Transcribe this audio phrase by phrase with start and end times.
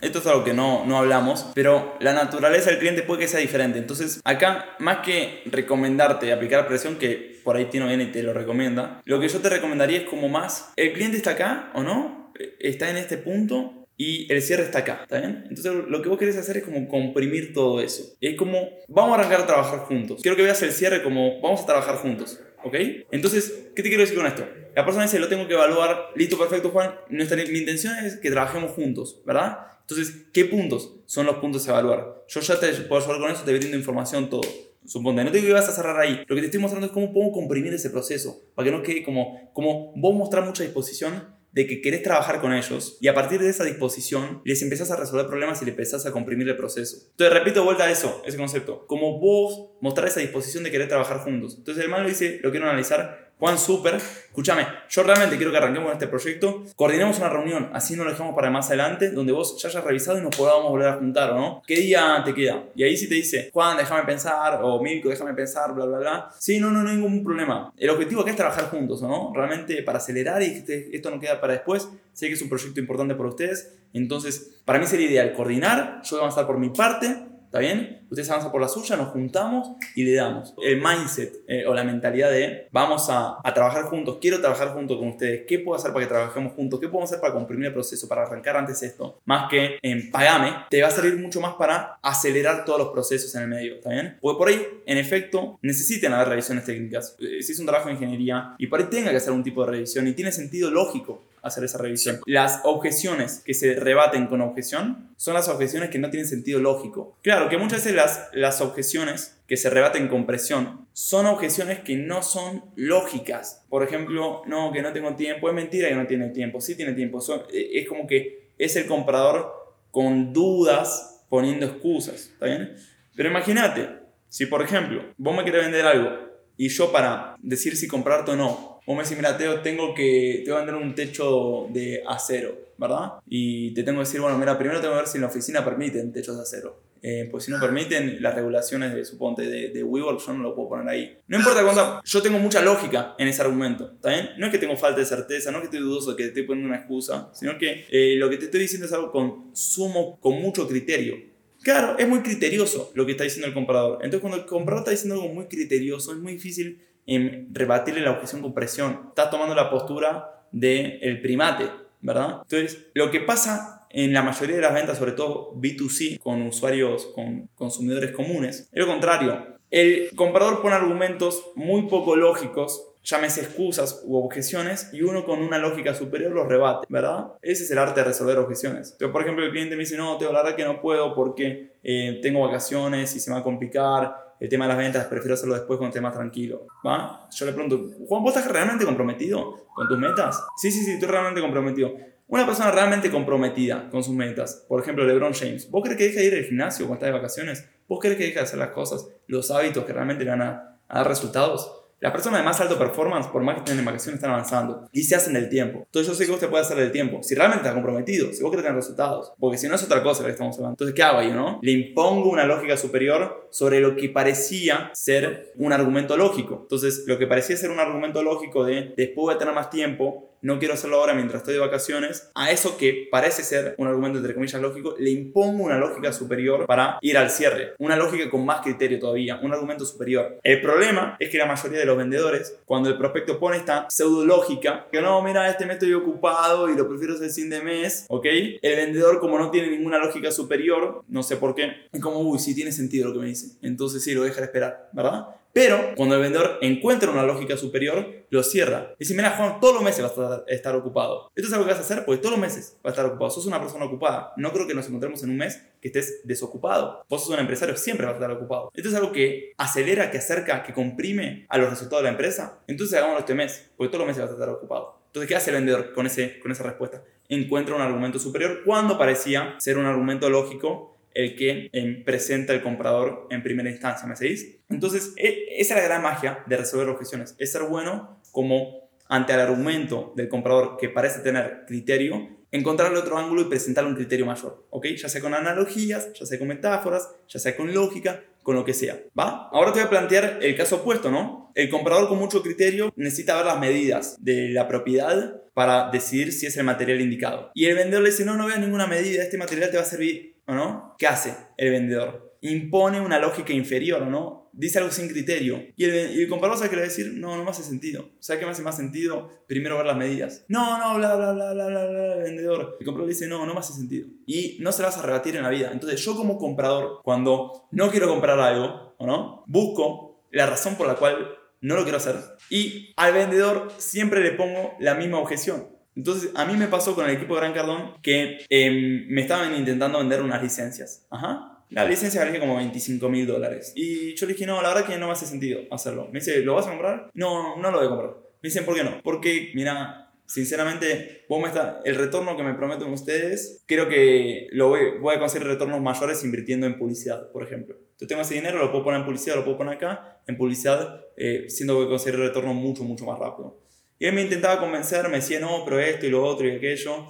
[0.00, 3.40] Esto es algo que no, no hablamos, pero la naturaleza del cliente puede que sea
[3.40, 3.78] diferente.
[3.78, 8.32] Entonces, acá, más que recomendarte aplicar presión, que por ahí tiene bien y te lo
[8.32, 12.32] recomienda, lo que yo te recomendaría es como más, el cliente está acá o no,
[12.58, 15.44] está en este punto y el cierre está acá, ¿está bien?
[15.50, 18.16] Entonces lo que vos querés hacer es como comprimir todo eso.
[18.22, 20.22] Es como, vamos a arrancar a trabajar juntos.
[20.22, 22.40] Quiero que veas el cierre como, vamos a trabajar juntos.
[22.64, 22.74] ¿Ok?
[23.10, 24.46] Entonces, ¿qué te quiero decir con esto?
[24.74, 26.94] La persona dice, lo tengo que evaluar, listo, perfecto, Juan.
[27.08, 29.58] Nuestra, mi intención es que trabajemos juntos, ¿verdad?
[29.80, 32.24] Entonces, ¿qué puntos son los puntos a evaluar?
[32.28, 34.42] Yo ya te puedo ayudar con eso, te brindo información, todo.
[34.86, 36.22] Suponte, no te digo que vas a cerrar ahí.
[36.26, 39.02] Lo que te estoy mostrando es cómo puedo comprimir ese proceso, para que no quede
[39.02, 43.40] como, como vos mostrar mucha disposición de que querés trabajar con ellos y a partir
[43.40, 47.08] de esa disposición les empezás a resolver problemas y le empezás a comprimir el proceso.
[47.10, 48.86] Entonces repito vuelta a eso, ese concepto.
[48.86, 51.56] Como vos mostrar esa disposición de querer trabajar juntos.
[51.58, 53.94] Entonces el man lo dice, lo quiero analizar Juan, súper.
[53.94, 56.62] Escúchame, yo realmente quiero que arranquemos este proyecto.
[56.76, 60.18] Coordinemos una reunión, así no lo dejamos para más adelante, donde vos ya hayas revisado
[60.18, 61.62] y nos podamos volver a juntar, ¿o no?
[61.66, 62.64] ¿Qué día te queda?
[62.74, 66.30] Y ahí sí te dice, Juan, déjame pensar, o Mirko, déjame pensar, bla, bla, bla.
[66.38, 67.72] Sí, no, no, no hay ningún problema.
[67.78, 69.32] El objetivo acá es trabajar juntos, ¿o no?
[69.34, 71.88] Realmente para acelerar y esto no queda para después.
[72.12, 73.72] Sé que es un proyecto importante para ustedes.
[73.94, 76.02] Entonces, para mí sería ideal coordinar.
[76.04, 78.06] Yo voy a avanzar por mi parte ¿Está bien?
[78.08, 80.54] Ustedes avanzan por la suya, nos juntamos y le damos.
[80.62, 84.96] El mindset eh, o la mentalidad de vamos a, a, trabajar juntos, quiero trabajar junto
[84.96, 86.78] con ustedes, ¿qué puedo hacer para que trabajemos juntos?
[86.78, 89.18] ¿Qué puedo hacer para comprimir el proceso, para arrancar antes esto?
[89.24, 93.34] Más que en pagame, te va a servir mucho más para acelerar todos los procesos
[93.34, 94.16] en el medio, ¿está bien?
[94.20, 97.16] Porque por ahí, en efecto, necesitan haber revisiones técnicas.
[97.18, 99.64] Eh, si es un trabajo de ingeniería y por ahí tenga que hacer un tipo
[99.64, 102.20] de revisión y tiene sentido lógico hacer esa revisión.
[102.26, 107.16] Las objeciones que se rebaten con objeción son las objeciones que no tienen sentido lógico.
[107.22, 111.96] Claro que muchas veces las, las objeciones que se rebaten con presión son objeciones que
[111.96, 113.64] no son lógicas.
[113.68, 116.92] Por ejemplo, no, que no tengo tiempo, es mentira que no tiene tiempo, sí tiene
[116.92, 117.20] tiempo.
[117.52, 119.52] Eh, es como que es el comprador
[119.90, 122.76] con dudas poniendo excusas, ¿está bien?
[123.16, 123.88] Pero imagínate,
[124.28, 128.36] si por ejemplo vos me querés vender algo y yo para decir si comprarte o
[128.36, 132.02] no, vos me decís, mira, Teo, tengo que, te voy a vender un techo de
[132.06, 133.14] acero, ¿verdad?
[133.26, 135.64] Y te tengo que decir, bueno, mira, primero tengo que ver si en la oficina
[135.64, 136.90] permiten techos de acero.
[137.02, 140.54] Eh, pues si no permiten las regulaciones de, suponte, de, de WeWork, yo no lo
[140.54, 141.16] puedo poner ahí.
[141.28, 144.30] No importa cuánto, yo tengo mucha lógica en ese argumento, ¿está bien?
[144.36, 146.42] No es que tengo falta de certeza, no es que estoy dudoso, que te estoy
[146.42, 150.18] poniendo una excusa, sino que eh, lo que te estoy diciendo es algo con sumo,
[150.20, 151.16] con mucho criterio.
[151.62, 153.98] Claro, es muy criterioso lo que está diciendo el comprador.
[154.02, 158.12] Entonces, cuando el comprador está diciendo algo muy criterioso, es muy difícil en rebatirle la
[158.12, 159.00] objeción con presión.
[159.08, 162.42] Está tomando la postura del el primate, ¿verdad?
[162.42, 167.06] Entonces, lo que pasa en la mayoría de las ventas, sobre todo B2C, con usuarios,
[167.14, 169.58] con consumidores comunes, es lo contrario.
[169.70, 175.58] El comprador pone argumentos muy poco lógicos llámese excusas u objeciones, y uno con una
[175.58, 177.32] lógica superior los rebate, ¿verdad?
[177.42, 178.94] Ese es el arte de resolver objeciones.
[178.98, 181.72] Pero, por ejemplo, el cliente me dice, no, te la verdad que no puedo porque
[181.82, 185.34] eh, tengo vacaciones y se me va a complicar, el tema de las ventas, prefiero
[185.34, 187.28] hacerlo después cuando esté más tranquilo, ¿va?
[187.30, 190.42] Yo le pregunto, Juan, ¿vos estás realmente comprometido con tus metas?
[190.56, 191.92] Sí, sí, sí, estoy realmente comprometido.
[192.26, 196.20] Una persona realmente comprometida con sus metas, por ejemplo, LeBron James, ¿vos crees que deja
[196.20, 197.68] de ir al gimnasio cuando está de vacaciones?
[197.86, 200.78] ¿Vos crees que deja de hacer las cosas, los hábitos que realmente le van a
[200.88, 201.79] dar resultados?
[202.00, 205.02] Las personas de más alto performance, por más que estén en vacaciones, están avanzando y
[205.02, 205.80] se hacen del tiempo.
[205.84, 207.22] Entonces yo sé que vos te puedes hacer del tiempo.
[207.22, 209.32] Si realmente estás comprometido, si vos querés tener resultados.
[209.38, 210.72] Porque si no es otra cosa que estamos hablando.
[210.72, 211.58] Entonces, ¿qué hago ahí, no?
[211.60, 216.60] Le impongo una lógica superior sobre lo que parecía ser un argumento lógico.
[216.62, 220.29] Entonces, lo que parecía ser un argumento lógico de después voy a tener más tiempo,
[220.42, 224.18] no quiero hacerlo ahora mientras estoy de vacaciones, a eso que parece ser un argumento
[224.18, 227.74] entre comillas lógico, le impongo una lógica superior para ir al cierre.
[227.78, 230.38] Una lógica con más criterio todavía, un argumento superior.
[230.42, 234.24] El problema es que la mayoría de los vendedores, cuando el prospecto pone esta pseudo
[234.24, 238.06] lógica, que no, mira, este mes estoy ocupado y lo prefiero hacer sin de mes,
[238.08, 238.26] ¿ok?
[238.62, 242.38] El vendedor, como no tiene ninguna lógica superior, no sé por qué, es como, uy,
[242.38, 243.58] sí tiene sentido lo que me dice.
[243.62, 245.28] Entonces sí, lo deja de esperar, ¿verdad?
[245.52, 248.94] Pero cuando el vendedor encuentra una lógica superior, lo cierra.
[248.98, 251.30] Dice, mira Juan, todos los meses vas a estar, ocupado.
[251.34, 253.30] Esto es algo que vas a hacer porque todos los meses vas a estar ocupado.
[253.30, 254.32] Sos una persona ocupada.
[254.36, 257.04] No creo que nos encontremos en un mes que estés desocupado.
[257.08, 258.70] Vos sos un empresario, siempre vas a estar ocupado.
[258.74, 262.60] Esto es algo que acelera, que acerca, que comprime a los resultados de la empresa.
[262.66, 265.00] Entonces hagámoslo este mes, porque todos los meses vas a estar ocupado.
[265.06, 267.02] Entonces, ¿qué hace el vendedor con, ese, con esa respuesta?
[267.28, 272.62] Encuentra un argumento superior cuando parecía ser un argumento lógico el que em, presenta el
[272.62, 274.58] comprador en primera instancia, ¿me seguís?
[274.68, 279.32] Entonces, e, esa es la gran magia de resolver objeciones, es ser bueno como ante
[279.32, 284.24] el argumento del comprador que parece tener criterio, encontrarle otro ángulo y presentarle un criterio
[284.24, 284.86] mayor, ¿ok?
[284.96, 288.72] Ya sea con analogías, ya sea con metáforas, ya sea con lógica, con lo que
[288.72, 289.48] sea, ¿va?
[289.52, 291.50] Ahora te voy a plantear el caso opuesto, ¿no?
[291.54, 296.46] El comprador con mucho criterio necesita ver las medidas de la propiedad para decidir si
[296.46, 297.50] es el material indicado.
[297.54, 299.86] Y el vendedor le dice, no, no veas ninguna medida, este material te va a
[299.86, 300.94] servir, ¿o no?
[300.98, 302.36] ¿Qué hace el vendedor?
[302.42, 304.40] Impone una lógica inferior, ¿no?
[304.52, 305.62] dice algo sin criterio.
[305.76, 308.10] Y el, comprador sabe que le va a decir, no, no me hace sentido.
[308.18, 309.28] ¿Sabe qué me hace más sentido?
[309.46, 310.44] Primero ver las medidas.
[310.48, 312.76] No, no, bla, bla, bla, bla, bla, bla, el vendedor.
[312.78, 314.08] El comprador dice, no, no me hace sentido.
[314.26, 315.70] Y no se lo vas a rebatir en la vida.
[315.72, 319.44] Entonces yo como comprador, cuando no quiero comprar algo, ¿o no?
[319.46, 321.28] Busco la razón por la cual
[321.60, 322.16] no lo quiero hacer.
[322.48, 325.68] Y al vendedor siempre le pongo la misma objeción.
[325.96, 329.98] Entonces, a mí me pasó con el equipo Gran Cardón que em, me estaban intentando
[329.98, 331.06] vender unas licencias.
[331.10, 331.64] Ajá.
[331.70, 333.72] La licencia valía como 25 mil dólares.
[333.76, 336.08] Y yo le dije, no, la verdad que no me hace sentido hacerlo.
[336.12, 337.10] Me dice, ¿lo vas a comprar?
[337.14, 338.10] No, no lo voy a comprar.
[338.42, 339.00] Me dicen, ¿por qué no?
[339.04, 344.68] Porque, mira, sinceramente, vos me está, el retorno que me prometen ustedes, creo que lo
[344.68, 347.76] voy, voy a conseguir retornos mayores invirtiendo en publicidad, por ejemplo.
[347.98, 351.04] Yo tengo ese dinero, lo puedo poner en publicidad, lo puedo poner acá, en publicidad,
[351.16, 353.59] eh, siendo que voy a conseguir retorno mucho, mucho más rápido.
[354.00, 357.06] Y él me intentaba convencer, me decía, no, pero esto y lo otro y aquello.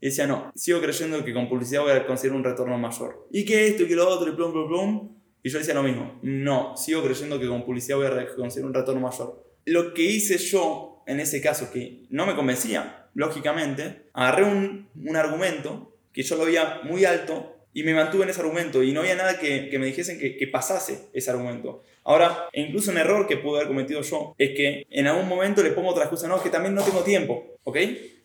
[0.00, 3.26] Y decía, no, sigo creyendo que con publicidad voy a conseguir un retorno mayor.
[3.32, 5.16] Y que esto y que lo otro y plum, plum, plum.
[5.42, 8.72] Y yo decía lo mismo, no, sigo creyendo que con publicidad voy a conseguir un
[8.72, 9.44] retorno mayor.
[9.64, 15.16] Lo que hice yo en ese caso, que no me convencía, lógicamente, agarré un, un
[15.16, 19.00] argumento que yo lo veía muy alto y me mantuve en ese argumento y no
[19.00, 21.82] había nada que, que me dijesen que, que, pasase ese argumento.
[22.08, 25.72] Ahora, incluso un error que pude haber cometido yo es que en algún momento le
[25.72, 27.76] pongo otra excusa, no, es que también no tengo tiempo, ¿ok?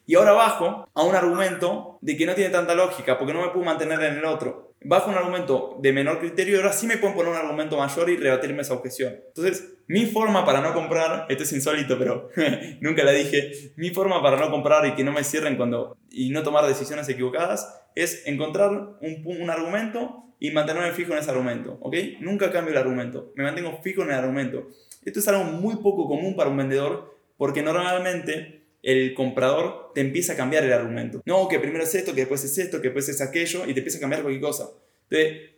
[0.06, 3.50] Y ahora bajo a un argumento de que no tiene tanta lógica, porque no me
[3.50, 4.73] puedo mantener en el otro.
[4.86, 8.18] Bajo un argumento de menor criterio ahora sí me pueden poner un argumento mayor y
[8.18, 9.16] rebatirme esa objeción.
[9.28, 12.30] Entonces, mi forma para no comprar, esto es insólito, pero
[12.82, 16.30] nunca la dije, mi forma para no comprar y que no me cierren cuando y
[16.30, 21.78] no tomar decisiones equivocadas es encontrar un, un argumento y mantenerme fijo en ese argumento,
[21.82, 21.96] ¿ok?
[22.20, 24.68] Nunca cambio el argumento, me mantengo fijo en el argumento.
[25.06, 30.34] Esto es algo muy poco común para un vendedor porque normalmente el comprador te empieza
[30.34, 31.22] a cambiar el argumento.
[31.26, 33.80] No, que primero es esto, que después es esto, que después es aquello, y te
[33.80, 34.70] empieza a cambiar cualquier cosa.
[35.10, 35.50] Entonces,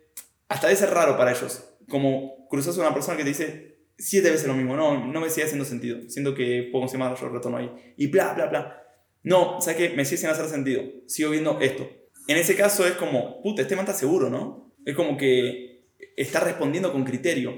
[0.48, 1.64] hasta debe ser raro para ellos.
[1.90, 4.76] Como cruzas a una persona que te dice siete veces lo mismo.
[4.76, 5.98] No, no me sigue haciendo sentido.
[6.08, 7.72] Siento que puedo conseguir mayor retorno ahí.
[7.98, 8.84] Y bla, bla, bla.
[9.24, 9.96] No, ¿sabes qué?
[9.96, 10.84] Me sigue sin hacer sentido.
[11.08, 11.90] Sigo viendo esto.
[12.28, 14.72] En ese caso es como, puta, este man está seguro, ¿no?
[14.86, 17.54] Es como que está respondiendo con criterio.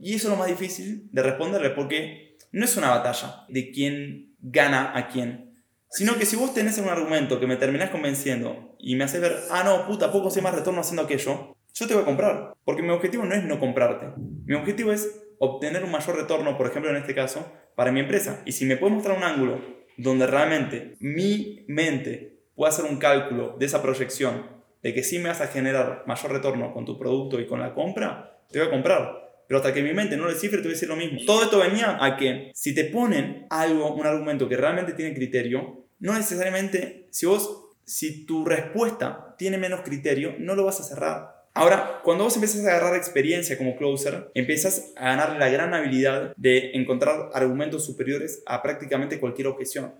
[0.00, 4.34] Y eso es lo más difícil de responderle porque no es una batalla de quién
[4.40, 5.62] gana a quién.
[5.90, 9.36] Sino que si vos tenés un argumento que me terminás convenciendo y me haces ver,
[9.50, 12.54] ah, no, puta, poco sé más retorno haciendo aquello, yo te voy a comprar.
[12.64, 14.06] Porque mi objetivo no es no comprarte.
[14.44, 18.42] Mi objetivo es obtener un mayor retorno, por ejemplo, en este caso, para mi empresa.
[18.44, 19.60] Y si me puedes mostrar un ángulo
[19.96, 25.28] donde realmente mi mente pueda hacer un cálculo de esa proyección de que sí me
[25.28, 28.70] vas a generar mayor retorno con tu producto y con la compra, te voy a
[28.70, 29.27] comprar.
[29.48, 31.18] Pero hasta que mi mente no lo descifre, te voy a decir lo mismo.
[31.26, 35.86] Todo esto venía a que si te ponen algo, un argumento que realmente tiene criterio,
[36.00, 41.38] no necesariamente, si vos, si tu respuesta tiene menos criterio, no lo vas a cerrar.
[41.54, 46.34] Ahora, cuando vos empiezas a agarrar experiencia como closer, empiezas a ganar la gran habilidad
[46.36, 49.94] de encontrar argumentos superiores a prácticamente cualquier objeción.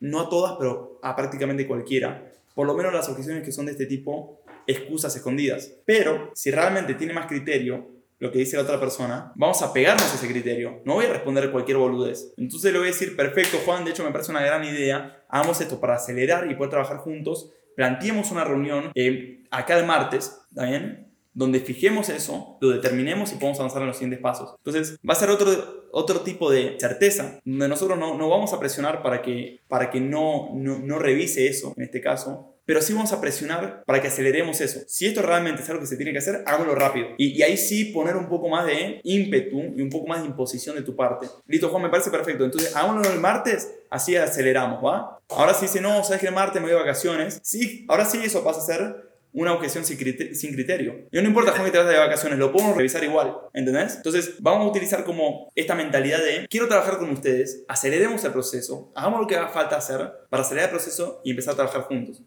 [0.00, 2.32] No a todas, pero a prácticamente cualquiera.
[2.54, 5.72] Por lo menos las objeciones que son de este tipo, excusas escondidas.
[5.86, 10.10] Pero si realmente tiene más criterio, lo que dice la otra persona, vamos a pegarnos
[10.10, 10.82] a ese criterio.
[10.84, 12.32] No voy a responder cualquier boludez.
[12.36, 15.24] Entonces le voy a decir, perfecto, Juan, de hecho me parece una gran idea.
[15.28, 17.52] Hagamos esto para acelerar y poder trabajar juntos.
[17.76, 21.04] Planteemos una reunión eh, acá el martes, ¿está?
[21.32, 24.56] Donde fijemos eso, lo determinemos y podemos avanzar en los siguientes pasos.
[24.58, 28.58] Entonces, va a ser otro, otro tipo de certeza, donde nosotros no, no vamos a
[28.58, 32.92] presionar para que, para que no, no, no revise eso, en este caso, pero sí
[32.92, 34.80] vamos a presionar para que aceleremos eso.
[34.86, 37.06] Si esto realmente es algo que se tiene que hacer, hágalo rápido.
[37.16, 40.76] Y, ahí sí poner un poco más de ímpetu y un poco más de imposición
[40.76, 41.28] de tu parte.
[41.46, 42.44] Listo, Juan, me parece perfecto.
[42.44, 45.18] Entonces, hagámoslo el martes, así aceleramos, ¿va?
[45.30, 47.40] Ahora sí dice, no, sabes que el martes me voy de vacaciones.
[47.42, 51.08] Sí, ahora sí eso pasa a ser una objeción sin criterio.
[51.10, 53.96] Y no importa, Juan, que te vas de vacaciones, lo podemos revisar igual, ¿entendés?
[53.96, 58.92] Entonces, vamos a utilizar como esta mentalidad de, quiero trabajar con ustedes, aceleremos el proceso,
[58.94, 62.22] hagamos lo que haga falta hacer para acelerar el proceso y empezar a trabajar juntos.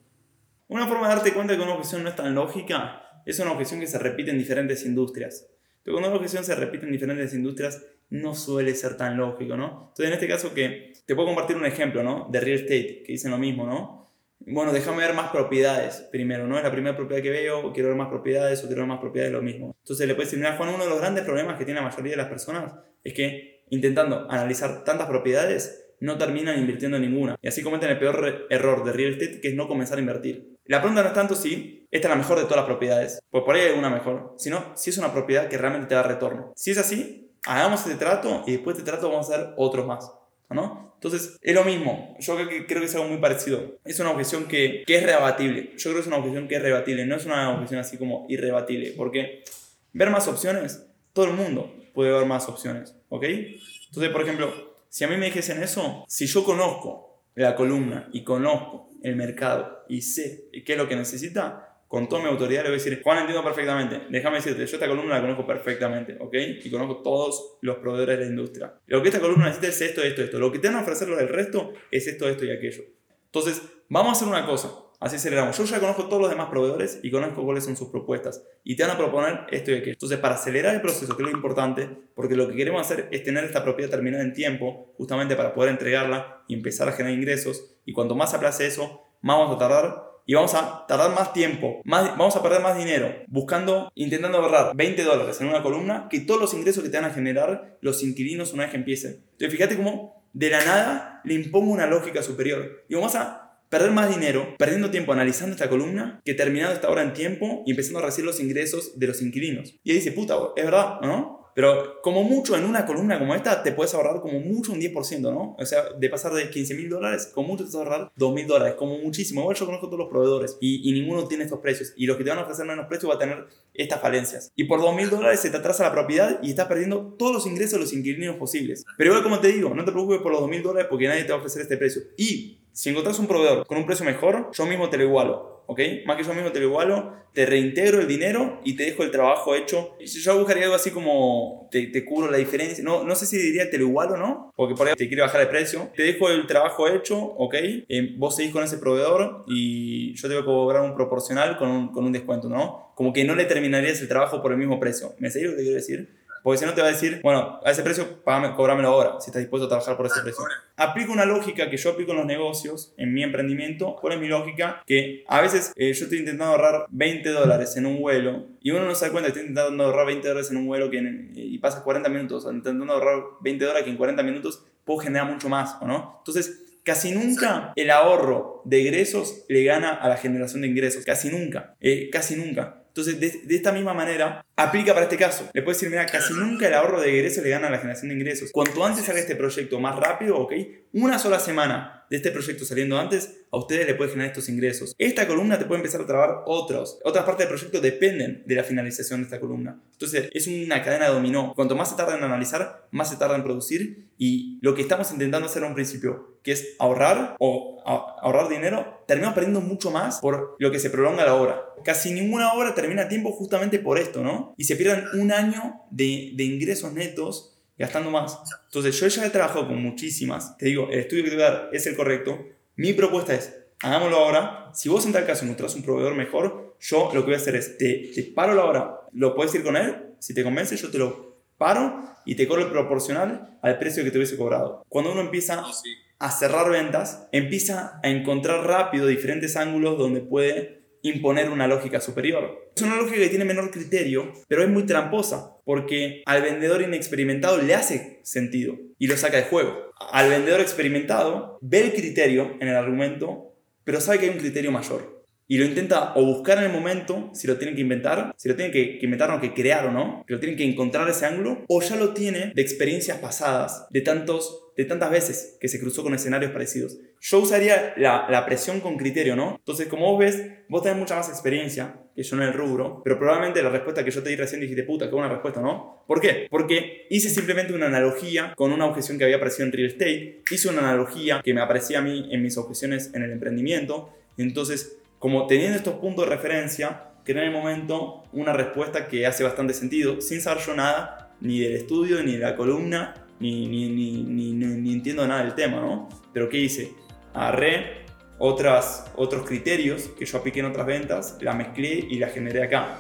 [0.71, 3.51] Una forma de darte cuenta de que una objeción no es tan lógica es una
[3.51, 5.49] objeción que se repite en diferentes industrias.
[5.83, 9.89] Pero cuando una objeción se repite en diferentes industrias, no suele ser tan lógico, ¿no?
[9.89, 12.29] Entonces, en este caso que te puedo compartir un ejemplo, ¿no?
[12.31, 14.01] De real estate, que dicen lo mismo, ¿no?
[14.47, 16.57] bueno, déjame ver más propiedades primero, ¿no?
[16.57, 19.33] Es la primera propiedad que veo, quiero ver más propiedades o quiero ver más propiedades,
[19.33, 19.75] lo mismo.
[19.83, 22.11] Entonces le puedes decir, mira Juan, uno de los grandes problemas que tiene la mayoría
[22.11, 22.73] de las personas
[23.03, 27.37] es que intentando analizar tantas propiedades, no terminan invirtiendo en ninguna.
[27.41, 30.57] Y así cometen el peor error de real estate, que es no comenzar a invertir.
[30.71, 33.43] La pregunta no es tanto si esta es la mejor de todas las propiedades, pues
[33.43, 36.53] por ahí hay una mejor, sino si es una propiedad que realmente te da retorno.
[36.55, 39.85] Si es así, hagamos este trato y después de este trato vamos a hacer otros
[39.85, 40.09] más.
[40.49, 40.93] ¿no?
[40.93, 42.15] Entonces, es lo mismo.
[42.21, 43.79] Yo creo que, es algo muy parecido.
[43.83, 45.73] Es una objeción que, que es rebatible.
[45.75, 47.05] Yo creo que es una objeción que es rebatible.
[47.05, 48.93] No es una objeción así como irrebatible.
[48.95, 49.43] Porque
[49.91, 52.95] ver más opciones, todo el mundo puede ver más opciones.
[53.09, 53.23] ¿Ok?
[53.25, 58.23] Entonces, por ejemplo, si a mí me dijesen eso, si yo conozco la columna y
[58.23, 62.69] conozco el mercado y sé qué es lo que necesita, con toda mi autoridad le
[62.69, 66.33] voy a decir, Juan, entiendo perfectamente, déjame decirte, yo esta columna la conozco perfectamente, ¿ok?
[66.63, 68.73] Y conozco todos los proveedores de la industria.
[68.87, 70.39] Lo que esta columna necesita es esto, esto, esto.
[70.39, 72.83] Lo que te van a ofrecer los del resto es esto, esto y aquello.
[73.25, 74.71] Entonces, vamos a hacer una cosa.
[75.01, 75.57] Así aceleramos.
[75.57, 78.43] Yo ya conozco todos los demás proveedores y conozco cuáles son sus propuestas.
[78.63, 79.93] Y te van a proponer esto y aquello.
[79.93, 83.23] Entonces, para acelerar el proceso, que es lo importante, porque lo que queremos hacer es
[83.23, 87.73] tener esta propiedad terminada en tiempo, justamente para poder entregarla y empezar a generar ingresos.
[87.83, 91.81] Y cuanto más aplace eso, más vamos a tardar y vamos a tardar más tiempo,
[91.83, 96.19] más, vamos a perder más dinero buscando, intentando ahorrar 20 dólares en una columna que
[96.19, 99.23] todos los ingresos que te van a generar los inquilinos una vez que empiecen.
[99.31, 102.85] Entonces, fíjate cómo de la nada le impongo una lógica superior.
[102.87, 107.01] Y vamos a perder más dinero perdiendo tiempo analizando esta columna que terminando esta hora
[107.01, 109.73] en tiempo y empezando a recibir los ingresos de los inquilinos.
[109.83, 111.41] Y ahí dice, puta, es verdad, ¿no?
[111.53, 115.19] Pero como mucho en una columna como esta te puedes ahorrar como mucho un 10%,
[115.21, 115.55] ¿no?
[115.57, 118.33] O sea, de pasar de 15 mil dólares, como mucho te vas a ahorrar 2
[118.33, 119.41] mil dólares, como muchísimo.
[119.41, 121.93] Igual yo conozco todos los proveedores y, ninguno tiene estos precios.
[121.95, 124.51] Y los que te van a ofrecer menos precios va a tener estas falencias.
[124.55, 127.45] Y por 2 mil dólares se te atrasa la propiedad y estás perdiendo todos los
[127.45, 128.85] ingresos de los inquilinos posibles.
[128.97, 131.23] Pero igual como te digo, no te preocupes por los 2 mil dólares porque nadie
[131.23, 132.01] te va a ofrecer este precio.
[132.17, 135.79] Y si encontrás un proveedor con un precio mejor, yo mismo te lo igualo, ¿ok?
[136.05, 139.11] Más que yo mismo te lo igualo, te reintegro el dinero y te dejo el
[139.11, 139.95] trabajo hecho.
[139.99, 142.83] Yo buscaría algo así como te, te cubro la diferencia.
[142.83, 145.21] No, no sé si diría te lo igualo o no, porque por ahí te quiere
[145.21, 145.89] bajar el precio.
[145.95, 147.55] Te dejo el trabajo hecho, ¿ok?
[147.55, 151.69] Eh, vos seguís con ese proveedor y yo te voy a cobrar un proporcional con
[151.69, 152.91] un, con un descuento, ¿no?
[152.95, 155.13] Como que no le terminarías el trabajo por el mismo precio.
[155.19, 156.20] ¿Me seguís lo que quiero decir?
[156.43, 159.29] Porque si no te va a decir, bueno, a ese precio, pagame, cobrámelo ahora, si
[159.29, 160.43] estás dispuesto a trabajar por ese precio.
[160.75, 163.95] Aplico una lógica que yo aplico en los negocios, en mi emprendimiento.
[163.99, 164.81] ¿Cuál es mi lógica?
[164.85, 168.85] Que a veces eh, yo estoy intentando ahorrar 20 dólares en un vuelo y uno
[168.85, 171.01] no se da cuenta que estoy intentando ahorrar 20 dólares en un vuelo que
[171.33, 175.49] y pasa 40 minutos, intentando ahorrar 20 dólares que en 40 minutos puedo generar mucho
[175.49, 176.15] más, ¿o no?
[176.19, 181.05] Entonces, casi nunca el ahorro de ingresos le gana a la generación de ingresos.
[181.05, 181.75] Casi nunca.
[181.79, 182.80] Eh, casi nunca.
[182.91, 185.49] Entonces, de, esta misma manera, aplica para este caso.
[185.53, 188.09] Le puedes decir, mira, casi nunca el ahorro de ingresos le gana a la generación
[188.09, 188.51] de ingresos.
[188.51, 190.53] Cuanto antes haga este proyecto más rápido, ¿ok?
[190.91, 194.93] Una sola semana de este proyecto saliendo antes, a ustedes le puede generar estos ingresos.
[194.97, 196.99] Esta columna te puede empezar a trabar otros.
[197.05, 199.81] Otras partes del proyecto dependen de la finalización de esta columna.
[199.93, 201.53] Entonces, es una cadena de dominó.
[201.55, 204.09] Cuanto más se tarda en analizar, más se tarda en producir.
[204.17, 209.05] Y lo que estamos intentando hacer a un principio, que es ahorrar o ahorrar dinero,
[209.07, 211.63] terminamos perdiendo mucho más por lo que se prolonga la obra.
[211.85, 214.53] Casi ninguna obra termina a tiempo justamente por esto, ¿no?
[214.57, 217.51] Y se pierden un año de, de ingresos netos
[217.81, 218.39] gastando más.
[218.65, 220.57] Entonces, yo ya he trabajado con muchísimas.
[220.57, 222.39] Te digo, el estudio que te voy a dar es el correcto.
[222.75, 224.69] Mi propuesta es, hagámoslo ahora.
[224.73, 227.55] Si vos en tal caso encontrás un proveedor mejor, yo lo que voy a hacer
[227.55, 229.01] es, te, te paro la hora.
[229.11, 230.13] Lo puedes ir con él.
[230.19, 234.11] Si te convence, yo te lo paro y te cobro el proporcional al precio que
[234.11, 234.85] te hubiese cobrado.
[234.87, 235.71] Cuando uno empieza ah,
[236.19, 242.71] a cerrar ventas, empieza a encontrar rápido diferentes ángulos donde puede imponer una lógica superior.
[242.75, 247.57] Es una lógica que tiene menor criterio, pero es muy tramposa, porque al vendedor inexperimentado
[247.57, 249.91] le hace sentido y lo saca de juego.
[250.11, 254.71] Al vendedor experimentado ve el criterio en el argumento, pero sabe que hay un criterio
[254.71, 255.20] mayor.
[255.51, 258.55] Y lo intenta o buscar en el momento, si lo tienen que inventar, si lo
[258.55, 261.25] tienen que, que inventar o que crear o no, que lo tienen que encontrar ese
[261.25, 265.81] ángulo, o ya lo tiene de experiencias pasadas, de tantos de tantas veces que se
[265.81, 266.97] cruzó con escenarios parecidos.
[267.19, 269.57] Yo usaría la, la, presión con criterio, ¿no?
[269.57, 273.19] Entonces, como vos ves, vos tenés mucha más experiencia que yo en el rubro, pero
[273.19, 276.05] probablemente la respuesta que yo te di recién dijiste, puta, qué buena respuesta, ¿no?
[276.07, 276.47] ¿Por qué?
[276.49, 280.69] Porque hice simplemente una analogía con una objeción que había aparecido en real estate, hice
[280.69, 285.45] una analogía que me aparecía a mí en mis objeciones en el emprendimiento, entonces, como
[285.45, 290.19] teniendo estos puntos de referencia, creé en el momento una respuesta que hace bastante sentido,
[290.19, 294.91] sin saber yo nada, ni del estudio, ni de la columna, ni, ni, ni, ni,
[294.91, 296.09] entiendo nada del tema, ¿no?
[296.33, 296.93] Pero ¿qué hice?
[297.35, 298.05] Agarré
[298.39, 302.97] otras, otros criterios que yo apliqué en otras ventas, la mezclé y la generé acá.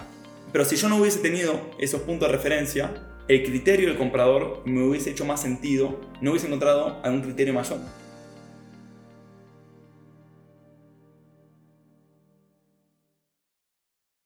[0.51, 2.91] Pero si yo no hubiese tenido esos puntos de referencia,
[3.27, 7.79] el criterio del comprador me hubiese hecho más sentido, no hubiese encontrado algún criterio mayor.